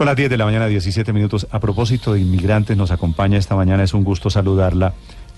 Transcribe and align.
Son 0.00 0.06
las 0.06 0.16
10 0.16 0.30
de 0.30 0.38
la 0.38 0.46
mañana, 0.46 0.66
17 0.66 1.12
minutos. 1.12 1.46
A 1.50 1.60
propósito 1.60 2.14
de 2.14 2.20
inmigrantes, 2.20 2.74
nos 2.74 2.90
acompaña 2.90 3.36
esta 3.36 3.54
mañana, 3.54 3.82
es 3.82 3.92
un 3.92 4.02
gusto 4.02 4.30
saludarla, 4.30 4.94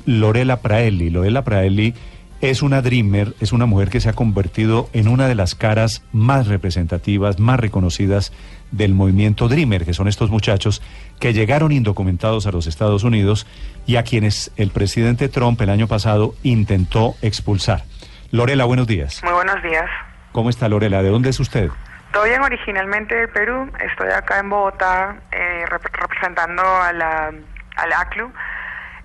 Lorela 0.06 0.60
Praeli. 0.60 1.10
Lorela 1.10 1.42
Praeli 1.42 1.94
es 2.40 2.62
una 2.62 2.80
dreamer, 2.80 3.34
es 3.40 3.50
una 3.50 3.66
mujer 3.66 3.90
que 3.90 3.98
se 3.98 4.08
ha 4.08 4.12
convertido 4.12 4.88
en 4.92 5.08
una 5.08 5.26
de 5.26 5.34
las 5.34 5.56
caras 5.56 6.04
más 6.12 6.46
representativas, 6.46 7.40
más 7.40 7.58
reconocidas 7.58 8.32
del 8.70 8.94
movimiento 8.94 9.48
dreamer, 9.48 9.84
que 9.84 9.94
son 9.94 10.06
estos 10.06 10.30
muchachos 10.30 10.80
que 11.18 11.32
llegaron 11.32 11.72
indocumentados 11.72 12.46
a 12.46 12.52
los 12.52 12.68
Estados 12.68 13.02
Unidos 13.02 13.48
y 13.84 13.96
a 13.96 14.04
quienes 14.04 14.52
el 14.56 14.70
presidente 14.70 15.28
Trump 15.28 15.60
el 15.60 15.70
año 15.70 15.88
pasado 15.88 16.36
intentó 16.44 17.16
expulsar. 17.20 17.82
Lorela, 18.30 18.64
buenos 18.64 18.86
días. 18.86 19.22
Muy 19.24 19.32
buenos 19.32 19.60
días. 19.60 19.86
¿Cómo 20.30 20.50
está 20.50 20.68
Lorela? 20.68 21.02
¿De 21.02 21.10
dónde 21.10 21.30
es 21.30 21.40
usted? 21.40 21.68
Estoy 22.14 22.28
bien 22.28 22.42
originalmente 22.42 23.14
del 23.14 23.30
Perú, 23.30 23.70
estoy 23.80 24.10
acá 24.10 24.38
en 24.40 24.50
Bogotá 24.50 25.16
eh, 25.32 25.64
rep- 25.66 25.90
representando 25.98 26.62
a 26.62 26.92
la, 26.92 27.32
al 27.76 27.92
ACLU, 27.94 28.30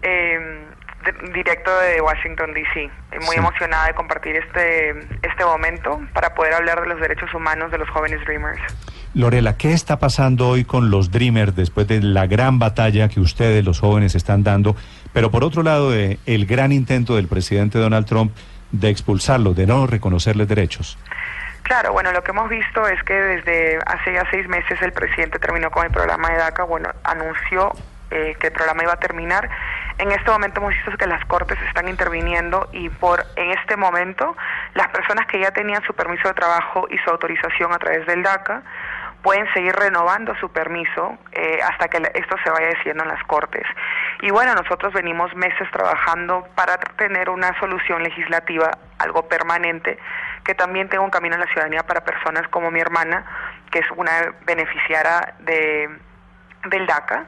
eh, 0.01 0.65
de- 1.05 1.31
directo 1.31 1.71
de 1.79 2.01
Washington, 2.01 2.53
D.C. 2.53 2.81
Eh, 2.83 2.89
Muy 3.21 3.35
Sí. 3.35 3.37
emocionada 3.37 3.87
de 3.87 3.93
compartir 3.93 4.35
este, 4.35 4.89
este 5.23 5.45
momento 5.45 6.01
para 6.13 6.35
poder 6.35 6.53
hablar 6.55 6.81
de 6.81 6.87
los 6.89 6.99
derechos 6.99 7.33
humanos 7.33 7.71
de 7.71 7.77
los 7.77 7.89
jóvenes 7.91 8.19
Dreamers. 8.25 8.59
Lorela, 9.13 9.55
¿qué 9.55 9.71
está 9.71 9.99
pasando 9.99 10.49
hoy 10.49 10.65
con 10.65 10.89
los 10.91 11.09
Dreamers 11.09 11.55
después 11.55 11.87
de 11.87 12.01
la 12.01 12.27
gran 12.27 12.59
batalla 12.59 13.07
que 13.07 13.21
ustedes, 13.21 13.63
los 13.63 13.79
jóvenes, 13.79 14.15
están 14.15 14.43
dando? 14.43 14.75
Pero 15.13 15.31
por 15.31 15.45
otro 15.45 15.63
lado, 15.63 15.91
de 15.91 16.19
el 16.25 16.45
gran 16.45 16.73
intento 16.73 17.15
del 17.15 17.29
presidente 17.29 17.79
Donald 17.79 18.05
Trump 18.05 18.33
de 18.73 18.89
expulsarlos, 18.89 19.55
de 19.55 19.65
no 19.65 19.87
reconocerles 19.87 20.49
derechos. 20.49 20.97
Claro, 21.67 21.91
bueno, 21.91 22.13
lo 22.13 22.23
que 22.23 22.31
hemos 22.31 22.47
visto 22.47 22.87
es 22.87 23.03
que 23.03 23.13
desde 23.13 23.77
hace 23.85 24.13
ya 24.13 24.23
seis 24.31 24.47
meses 24.47 24.81
el 24.81 24.93
presidente 24.93 25.37
terminó 25.37 25.69
con 25.69 25.85
el 25.85 25.91
programa 25.91 26.29
de 26.29 26.37
DACA, 26.37 26.63
bueno, 26.63 26.89
anunció 27.03 27.73
eh, 28.09 28.37
que 28.39 28.47
el 28.47 28.53
programa 28.53 28.83
iba 28.83 28.93
a 28.93 28.99
terminar. 28.99 29.49
En 29.97 30.09
este 30.13 30.31
momento 30.31 30.61
hemos 30.61 30.73
visto 30.73 30.91
que 30.97 31.07
las 31.07 31.25
cortes 31.25 31.57
están 31.67 31.89
interviniendo 31.89 32.69
y 32.71 32.87
por 32.87 33.25
en 33.35 33.51
este 33.51 33.75
momento 33.75 34.37
las 34.75 34.87
personas 34.87 35.27
que 35.27 35.41
ya 35.41 35.51
tenían 35.51 35.83
su 35.83 35.93
permiso 35.93 36.29
de 36.29 36.35
trabajo 36.35 36.87
y 36.89 36.97
su 36.99 37.09
autorización 37.09 37.73
a 37.73 37.79
través 37.79 38.07
del 38.07 38.23
DACA 38.23 38.63
pueden 39.21 39.51
seguir 39.53 39.75
renovando 39.75 40.35
su 40.35 40.49
permiso 40.49 41.17
eh, 41.33 41.59
hasta 41.61 41.89
que 41.89 41.97
esto 42.13 42.37
se 42.45 42.49
vaya 42.49 42.67
decidiendo 42.67 43.03
en 43.03 43.09
las 43.09 43.23
cortes. 43.25 43.65
Y 44.21 44.31
bueno, 44.31 44.53
nosotros 44.55 44.93
venimos 44.93 45.35
meses 45.35 45.69
trabajando 45.71 46.47
para 46.55 46.77
tener 46.77 47.29
una 47.29 47.59
solución 47.59 48.03
legislativa, 48.03 48.71
algo 48.99 49.27
permanente, 49.27 49.99
que 50.47 50.55
también 50.55 50.87
tenga 50.87 51.03
un 51.03 51.09
camino 51.09 51.35
a 51.35 51.39
la 51.39 51.47
ciudadanía 51.47 51.83
para 51.83 52.05
personas 52.05 52.47
como 52.47 52.71
mi 52.71 52.79
hermana, 52.79 53.25
que 53.69 53.79
es 53.79 53.85
una 53.97 54.33
beneficiaria 54.45 55.35
de, 55.39 55.89
del 56.69 56.87
DACA. 56.87 57.25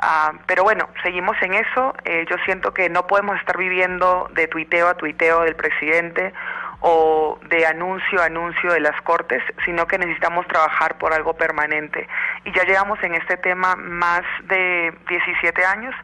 Ah, 0.00 0.32
pero 0.46 0.64
bueno, 0.64 0.88
seguimos 1.04 1.36
en 1.42 1.54
eso. 1.54 1.94
Eh, 2.04 2.26
yo 2.28 2.36
siento 2.44 2.74
que 2.74 2.90
no 2.90 3.06
podemos 3.06 3.38
estar 3.38 3.56
viviendo 3.56 4.28
de 4.34 4.48
tuiteo 4.48 4.88
a 4.88 4.94
tuiteo 4.94 5.42
del 5.42 5.54
presidente 5.54 6.34
o 6.80 7.38
de 7.48 7.64
anuncio 7.66 8.20
a 8.20 8.26
anuncio 8.26 8.72
de 8.72 8.80
las 8.80 9.00
cortes, 9.02 9.42
sino 9.64 9.86
que 9.86 9.96
necesitamos 9.96 10.44
trabajar 10.48 10.98
por 10.98 11.12
algo 11.12 11.34
permanente. 11.34 12.08
Y 12.44 12.52
ya 12.52 12.64
llevamos 12.64 12.98
en 13.04 13.14
este 13.14 13.36
tema 13.36 13.76
más 13.76 14.22
de 14.48 14.92
17 15.08 15.64
años, 15.64 15.94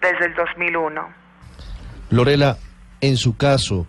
desde 0.00 0.26
el 0.26 0.34
2001. 0.34 1.08
Lorela, 2.10 2.56
en 3.00 3.16
su 3.16 3.36
caso, 3.36 3.86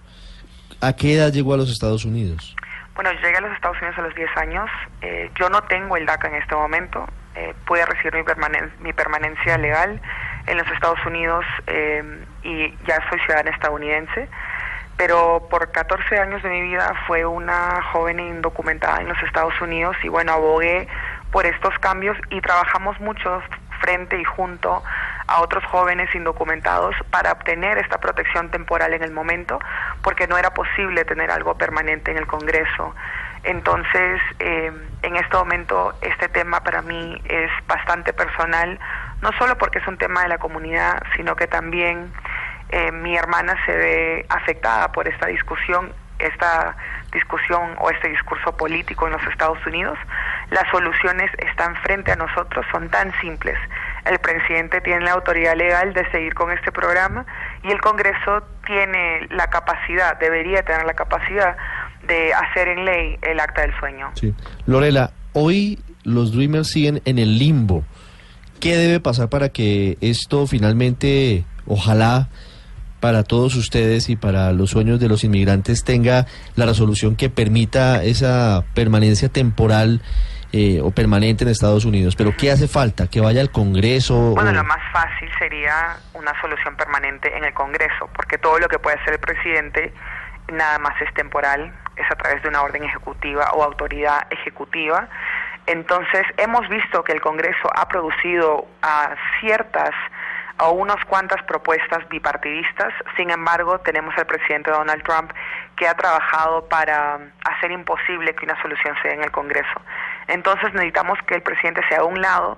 ¿a 0.81 0.93
qué 0.93 1.15
edad 1.15 1.31
llegó 1.31 1.53
a 1.53 1.57
los 1.57 1.69
Estados 1.71 2.05
Unidos? 2.05 2.55
Bueno, 2.95 3.11
yo 3.13 3.19
llegué 3.21 3.37
a 3.37 3.41
los 3.41 3.53
Estados 3.53 3.77
Unidos 3.77 3.97
a 3.97 4.01
los 4.01 4.15
10 4.15 4.29
años. 4.37 4.69
Eh, 5.01 5.31
yo 5.39 5.49
no 5.49 5.61
tengo 5.63 5.95
el 5.97 6.05
DACA 6.05 6.27
en 6.27 6.35
este 6.35 6.55
momento. 6.55 7.07
Eh, 7.35 7.53
pude 7.65 7.85
recibir 7.85 8.15
mi, 8.15 8.23
permanen- 8.23 8.71
mi 8.79 8.91
permanencia 8.91 9.57
legal 9.57 10.01
en 10.47 10.57
los 10.57 10.67
Estados 10.71 10.99
Unidos 11.05 11.45
eh, 11.67 12.03
y 12.43 12.75
ya 12.85 12.97
soy 13.09 13.19
ciudadana 13.21 13.51
estadounidense. 13.51 14.27
Pero 14.97 15.47
por 15.49 15.71
14 15.71 16.19
años 16.19 16.43
de 16.43 16.49
mi 16.49 16.61
vida 16.61 16.93
fue 17.07 17.25
una 17.25 17.81
joven 17.93 18.19
indocumentada 18.19 18.99
en 18.99 19.07
los 19.07 19.21
Estados 19.23 19.53
Unidos 19.61 19.95
y 20.03 20.09
bueno, 20.09 20.33
abogué 20.33 20.89
por 21.31 21.45
estos 21.45 21.77
cambios 21.79 22.17
y 22.29 22.41
trabajamos 22.41 22.99
mucho 22.99 23.41
frente 23.79 24.19
y 24.19 24.25
junto 24.25 24.83
a 25.27 25.39
otros 25.41 25.63
jóvenes 25.67 26.13
indocumentados 26.13 26.95
para 27.11 27.31
obtener 27.31 27.77
esta 27.77 27.99
protección 27.99 28.49
temporal 28.51 28.93
en 28.93 29.03
el 29.03 29.11
momento, 29.11 29.57
porque 30.01 30.27
no 30.27 30.37
era 30.37 30.53
posible 30.53 31.05
tener 31.05 31.31
algo 31.31 31.55
permanente 31.57 32.11
en 32.11 32.17
el 32.17 32.27
Congreso. 32.27 32.95
Entonces, 33.43 34.21
eh, 34.39 34.71
en 35.01 35.15
este 35.15 35.37
momento, 35.37 35.93
este 36.01 36.27
tema 36.27 36.61
para 36.61 36.81
mí 36.81 37.21
es 37.25 37.49
bastante 37.67 38.11
personal, 38.13 38.79
no 39.21 39.31
solo 39.33 39.57
porque 39.57 39.79
es 39.79 39.87
un 39.87 39.97
tema 39.97 40.23
de 40.23 40.29
la 40.29 40.37
comunidad, 40.37 41.01
sino 41.15 41.35
que 41.35 41.47
también 41.47 42.11
eh, 42.69 42.91
mi 42.91 43.15
hermana 43.15 43.55
se 43.65 43.75
ve 43.75 44.25
afectada 44.29 44.91
por 44.91 45.07
esta 45.07 45.27
discusión, 45.27 45.93
esta 46.19 46.75
discusión 47.11 47.75
o 47.79 47.89
este 47.89 48.09
discurso 48.09 48.55
político 48.55 49.07
en 49.07 49.13
los 49.13 49.23
Estados 49.27 49.65
Unidos. 49.65 49.97
Las 50.51 50.67
soluciones 50.69 51.31
están 51.37 51.75
frente 51.77 52.11
a 52.11 52.15
nosotros, 52.15 52.65
son 52.71 52.89
tan 52.89 53.11
simples. 53.21 53.57
El 54.05 54.19
presidente 54.19 54.81
tiene 54.81 55.01
la 55.05 55.11
autoridad 55.13 55.55
legal 55.55 55.93
de 55.93 56.09
seguir 56.11 56.33
con 56.33 56.51
este 56.51 56.71
programa 56.71 57.25
y 57.63 57.71
el 57.71 57.81
Congreso 57.81 58.43
tiene 58.65 59.27
la 59.29 59.47
capacidad, 59.49 60.17
debería 60.19 60.63
tener 60.63 60.85
la 60.85 60.93
capacidad 60.93 61.57
de 62.07 62.33
hacer 62.33 62.67
en 62.69 62.85
ley 62.85 63.17
el 63.21 63.39
acta 63.39 63.61
del 63.61 63.77
sueño. 63.79 64.11
Sí. 64.15 64.33
Lorela, 64.65 65.11
hoy 65.33 65.79
los 66.03 66.33
Dreamers 66.33 66.69
siguen 66.69 67.01
en 67.05 67.19
el 67.19 67.37
limbo. 67.37 67.83
¿Qué 68.59 68.75
debe 68.75 68.99
pasar 68.99 69.29
para 69.29 69.49
que 69.49 69.97
esto 70.01 70.45
finalmente, 70.47 71.45
ojalá, 71.65 72.29
para 72.99 73.23
todos 73.23 73.55
ustedes 73.55 74.09
y 74.09 74.15
para 74.15 74.51
los 74.51 74.71
sueños 74.71 74.99
de 74.99 75.07
los 75.07 75.23
inmigrantes 75.23 75.83
tenga 75.83 76.27
la 76.55 76.65
resolución 76.65 77.15
que 77.15 77.29
permita 77.29 78.03
esa 78.03 78.65
permanencia 78.73 79.29
temporal 79.29 80.01
eh, 80.51 80.79
o 80.81 80.91
permanente 80.91 81.43
en 81.43 81.49
Estados 81.49 81.85
Unidos? 81.85 82.15
Pero 82.15 82.35
¿qué 82.37 82.51
hace 82.51 82.67
falta? 82.67 83.07
¿Que 83.07 83.21
vaya 83.21 83.41
al 83.41 83.51
Congreso? 83.51 84.33
Bueno, 84.35 84.51
lo 84.51 84.63
más 84.63 84.81
fácil 84.91 85.29
sería 85.37 85.97
una 86.13 86.39
solución 86.41 86.75
permanente 86.75 87.35
en 87.35 87.43
el 87.43 87.53
Congreso, 87.53 88.09
porque 88.15 88.37
todo 88.37 88.59
lo 88.59 88.67
que 88.67 88.79
puede 88.79 88.97
hacer 88.99 89.13
el 89.13 89.19
presidente 89.19 89.93
nada 90.51 90.79
más 90.79 90.99
es 91.01 91.13
temporal, 91.13 91.73
es 91.95 92.11
a 92.11 92.15
través 92.15 92.41
de 92.41 92.49
una 92.49 92.61
orden 92.61 92.83
ejecutiva 92.83 93.51
o 93.53 93.63
autoridad 93.63 94.27
ejecutiva. 94.31 95.07
Entonces, 95.67 96.23
hemos 96.37 96.67
visto 96.69 97.03
que 97.03 97.11
el 97.11 97.21
Congreso 97.21 97.69
ha 97.75 97.87
producido 97.87 98.67
a 98.81 99.15
ciertas 99.39 99.91
o 100.61 100.71
unas 100.71 101.03
cuantas 101.05 101.41
propuestas 101.43 102.07
bipartidistas, 102.09 102.93
sin 103.15 103.29
embargo, 103.29 103.79
tenemos 103.79 104.13
al 104.17 104.25
presidente 104.25 104.71
Donald 104.71 105.03
Trump 105.03 105.31
que 105.77 105.87
ha 105.87 105.93
trabajado 105.93 106.67
para 106.67 107.19
hacer 107.45 107.71
imposible 107.71 108.35
que 108.35 108.45
una 108.45 108.61
solución 108.61 108.95
sea 109.01 109.13
en 109.13 109.23
el 109.23 109.31
Congreso. 109.31 109.81
Entonces, 110.29 110.73
necesitamos 110.73 111.19
que 111.27 111.35
el 111.35 111.41
presidente 111.41 111.81
sea 111.89 111.99
a 111.99 112.03
un 112.05 112.21
lado 112.21 112.57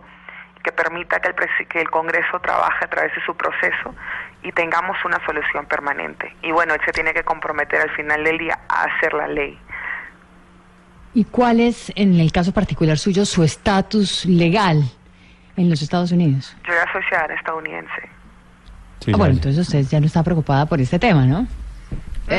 que 0.64 0.72
permita 0.72 1.20
que 1.20 1.30
el, 1.30 1.68
que 1.68 1.82
el 1.82 1.90
Congreso 1.90 2.40
trabaje 2.40 2.86
a 2.86 2.90
través 2.90 3.16
de 3.16 3.22
su 3.26 3.36
proceso 3.36 3.96
y 4.44 4.52
tengamos 4.52 4.98
una 5.06 5.24
solución 5.26 5.66
permanente. 5.66 6.36
Y 6.44 6.52
bueno, 6.52 6.74
él 6.74 6.82
se 6.86 6.92
tiene 6.92 7.14
que 7.14 7.24
comprometer 7.24 7.82
al 7.82 7.90
final 7.92 8.24
del 8.24 8.38
día 8.38 8.60
a 8.70 8.84
hacer 8.84 9.14
la 9.14 9.28
ley. 9.28 9.58
¿Y 11.14 11.26
cuál 11.26 11.60
es, 11.60 11.92
en 11.96 12.20
el 12.20 12.32
caso 12.32 12.54
particular 12.54 12.98
suyo, 12.98 13.26
su 13.26 13.44
estatus 13.44 14.26
legal 14.26 14.84
en 15.58 15.70
los 15.70 15.82
Estados 15.82 16.12
Unidos? 16.12 16.56
Yo 16.66 16.74
ya 16.74 16.92
soy 16.92 17.04
ciudadana 17.04 17.34
estadounidense. 17.36 18.10
Sí, 19.00 19.12
Ah, 19.14 19.18
bueno, 19.18 19.34
entonces 19.34 19.68
usted 19.68 19.82
ya 19.90 20.00
no 20.00 20.06
está 20.06 20.24
preocupada 20.24 20.66
por 20.68 20.80
este 20.80 21.00
tema, 21.00 21.26
¿no? 21.26 21.48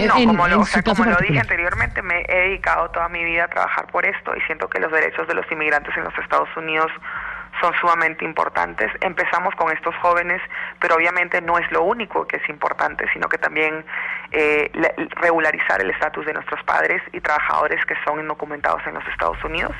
No, 0.08 0.16
en- 0.18 0.26
como 0.28 0.48
lo, 0.48 0.60
o 0.60 0.64
sea, 0.66 0.82
como 0.82 1.04
lo 1.04 1.16
dije 1.18 1.40
anteriormente, 1.40 2.02
me 2.02 2.22
he 2.28 2.48
dedicado 2.48 2.90
toda 2.90 3.08
mi 3.08 3.22
vida 3.24 3.44
a 3.44 3.48
trabajar 3.48 3.86
por 3.88 4.04
esto 4.06 4.34
y 4.36 4.40
siento 4.42 4.68
que 4.68 4.80
los 4.80 4.90
derechos 4.92 5.26
de 5.28 5.34
los 5.34 5.50
inmigrantes 5.52 5.96
en 5.96 6.04
los 6.04 6.16
Estados 6.18 6.48
Unidos 6.56 6.90
son 7.60 7.74
sumamente 7.80 8.24
importantes. 8.24 8.90
Empezamos 9.02 9.54
con 9.56 9.70
estos 9.70 9.94
jóvenes, 9.96 10.40
pero 10.80 10.96
obviamente 10.96 11.40
no 11.42 11.58
es 11.58 11.70
lo 11.70 11.82
único 11.82 12.26
que 12.26 12.36
es 12.38 12.48
importante, 12.48 13.04
sino 13.12 13.28
que 13.28 13.36
también 13.38 13.84
eh, 14.32 14.70
la- 14.72 14.92
regularizar 15.20 15.80
el 15.82 15.90
estatus 15.90 16.24
de 16.24 16.32
nuestros 16.32 16.62
padres 16.64 17.02
y 17.12 17.20
trabajadores 17.20 17.84
que 17.84 17.94
son 18.06 18.18
indocumentados 18.20 18.80
en 18.86 18.94
los 18.94 19.06
Estados 19.06 19.36
Unidos. 19.44 19.76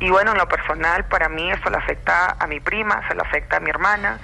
Y 0.00 0.10
bueno, 0.10 0.32
en 0.32 0.38
lo 0.38 0.48
personal, 0.48 1.04
para 1.04 1.28
mí 1.28 1.50
esto 1.52 1.70
le 1.70 1.76
afecta 1.76 2.36
a 2.40 2.46
mi 2.48 2.58
prima, 2.58 3.00
se 3.08 3.14
le 3.14 3.20
afecta 3.22 3.58
a 3.58 3.60
mi 3.60 3.70
hermana. 3.70 4.18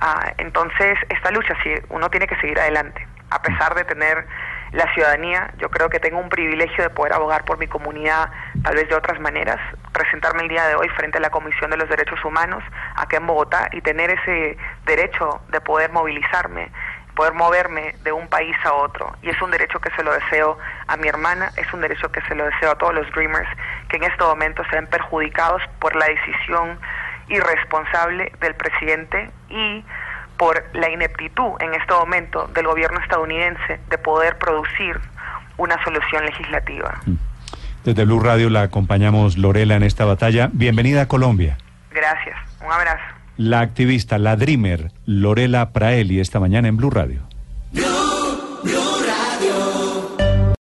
Ah, 0.00 0.32
entonces, 0.38 0.96
esta 1.08 1.32
lucha, 1.32 1.54
sí, 1.64 1.74
uno 1.88 2.08
tiene 2.10 2.28
que 2.28 2.36
seguir 2.36 2.58
adelante. 2.60 3.04
A 3.30 3.42
pesar 3.42 3.74
de 3.74 3.82
tener 3.82 4.24
la 4.72 4.92
ciudadanía, 4.94 5.52
yo 5.58 5.70
creo 5.70 5.88
que 5.88 6.00
tengo 6.00 6.18
un 6.18 6.28
privilegio 6.28 6.84
de 6.84 6.90
poder 6.90 7.12
abogar 7.12 7.44
por 7.44 7.58
mi 7.58 7.66
comunidad, 7.66 8.30
tal 8.62 8.74
vez 8.74 8.88
de 8.88 8.94
otras 8.94 9.20
maneras, 9.20 9.58
presentarme 9.92 10.42
el 10.42 10.48
día 10.48 10.66
de 10.66 10.74
hoy 10.74 10.88
frente 10.90 11.18
a 11.18 11.20
la 11.20 11.30
Comisión 11.30 11.70
de 11.70 11.76
los 11.76 11.88
Derechos 11.88 12.24
Humanos 12.24 12.62
acá 12.96 13.16
en 13.16 13.26
Bogotá 13.26 13.68
y 13.72 13.80
tener 13.80 14.10
ese 14.10 14.56
derecho 14.84 15.40
de 15.48 15.60
poder 15.60 15.92
movilizarme, 15.92 16.70
poder 17.14 17.32
moverme 17.32 17.94
de 18.02 18.12
un 18.12 18.28
país 18.28 18.56
a 18.64 18.72
otro. 18.74 19.16
Y 19.22 19.30
es 19.30 19.40
un 19.40 19.50
derecho 19.50 19.80
que 19.80 19.90
se 19.96 20.02
lo 20.02 20.12
deseo 20.12 20.58
a 20.86 20.96
mi 20.96 21.08
hermana, 21.08 21.50
es 21.56 21.72
un 21.72 21.80
derecho 21.80 22.10
que 22.12 22.20
se 22.22 22.34
lo 22.34 22.44
deseo 22.44 22.72
a 22.72 22.78
todos 22.78 22.94
los 22.94 23.10
Dreamers 23.12 23.48
que 23.88 23.96
en 23.96 24.04
este 24.04 24.22
momento 24.22 24.62
se 24.70 24.76
ven 24.76 24.86
perjudicados 24.88 25.62
por 25.80 25.96
la 25.96 26.06
decisión 26.06 26.78
irresponsable 27.28 28.32
del 28.40 28.54
presidente 28.54 29.30
y 29.48 29.84
por 30.38 30.64
la 30.74 30.90
ineptitud 30.90 31.52
en 31.60 31.74
este 31.74 31.92
momento 31.92 32.48
del 32.54 32.66
gobierno 32.66 33.00
estadounidense 33.00 33.80
de 33.90 33.98
poder 33.98 34.38
producir 34.38 34.98
una 35.56 35.82
solución 35.84 36.24
legislativa. 36.24 37.00
Desde 37.84 38.04
Blue 38.04 38.20
Radio 38.20 38.50
la 38.50 38.62
acompañamos 38.62 39.38
Lorela 39.38 39.76
en 39.76 39.82
esta 39.82 40.04
batalla. 40.04 40.50
Bienvenida 40.52 41.02
a 41.02 41.08
Colombia. 41.08 41.56
Gracias. 41.92 42.36
Un 42.64 42.72
abrazo. 42.72 43.02
La 43.36 43.60
activista, 43.60 44.18
la 44.18 44.36
Dreamer, 44.36 44.90
Lorela 45.04 45.70
Praeli, 45.72 46.20
esta 46.20 46.40
mañana 46.40 46.68
en 46.68 46.76
Blue 46.76 46.90
Radio. 46.90 47.22